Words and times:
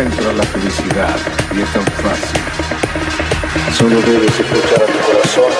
encuentra 0.00 0.32
la 0.32 0.42
felicidad 0.44 1.16
y 1.56 1.60
es 1.60 1.72
tan 1.72 1.84
fácil. 1.84 2.40
Solo 3.76 4.00
debes 4.02 4.38
escuchar 4.38 4.82
a 4.82 4.86
tu 4.86 4.98
corazón. 5.10 5.52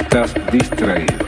Estás 0.00 0.34
distraído. 0.52 1.27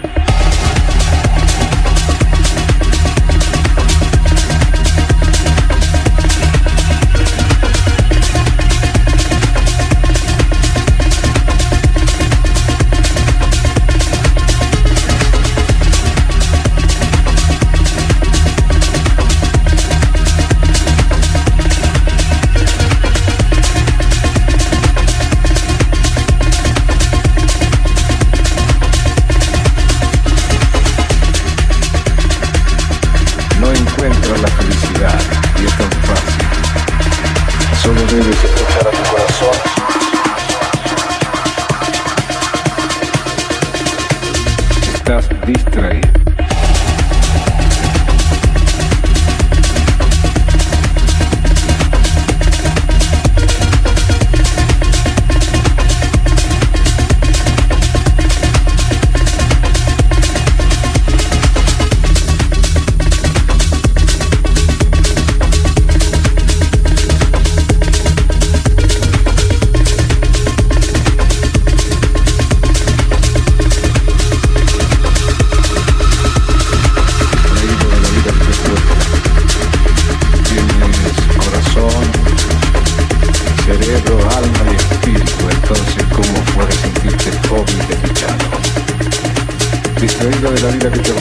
la 90.70 90.88
vida 90.88 91.19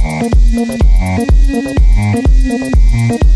Thank 0.00 0.32
you. 3.22 3.27